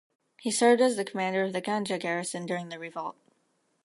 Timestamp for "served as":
0.49-0.95